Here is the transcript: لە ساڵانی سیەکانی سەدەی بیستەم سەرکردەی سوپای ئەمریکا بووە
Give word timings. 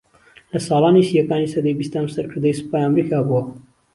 لە 0.51 0.59
ساڵانی 0.67 1.07
سیەکانی 1.09 1.51
سەدەی 1.53 1.77
بیستەم 1.79 2.05
سەرکردەی 2.15 2.57
سوپای 2.59 2.83
ئەمریکا 2.85 3.19
بووە 3.27 3.41